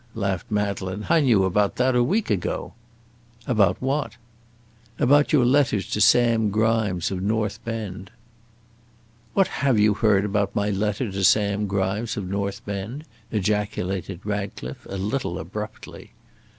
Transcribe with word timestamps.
laughed 0.15 0.49
Madeleine, 0.49 1.05
"I 1.11 1.19
knew 1.19 1.43
about 1.43 1.75
that 1.75 1.95
a 1.95 2.03
week 2.03 2.31
ago." 2.31 2.73
"About 3.45 3.77
what?" 3.79 4.13
"About 4.97 5.31
your 5.31 5.45
letter 5.45 5.79
to 5.79 6.01
Sam 6.01 6.49
Grimes, 6.49 7.11
of 7.11 7.21
North 7.21 7.63
Bend." 7.63 8.09
"What 9.35 9.45
have 9.61 9.77
you 9.77 9.93
heard 9.93 10.25
about 10.25 10.55
my 10.55 10.71
letter 10.71 11.11
to 11.11 11.23
Sam 11.23 11.67
Grimes, 11.67 12.17
of 12.17 12.27
North 12.27 12.65
Bend?" 12.65 13.05
ejaculated 13.31 14.21
Ratcliffe, 14.23 14.87
a 14.89 14.97
little 14.97 15.37
abruptly. 15.37 16.13